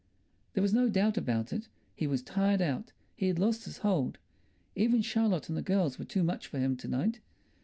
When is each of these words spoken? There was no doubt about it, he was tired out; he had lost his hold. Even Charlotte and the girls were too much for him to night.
There 0.53 0.63
was 0.63 0.73
no 0.73 0.89
doubt 0.89 1.15
about 1.15 1.53
it, 1.53 1.67
he 1.93 2.07
was 2.07 2.23
tired 2.23 2.59
out; 2.59 2.91
he 3.15 3.27
had 3.27 3.37
lost 3.37 3.65
his 3.65 3.77
hold. 3.85 4.17
Even 4.75 5.03
Charlotte 5.03 5.47
and 5.47 5.55
the 5.55 5.61
girls 5.61 5.99
were 5.99 6.05
too 6.05 6.23
much 6.23 6.47
for 6.47 6.57
him 6.57 6.75
to 6.77 6.87
night. 6.87 7.19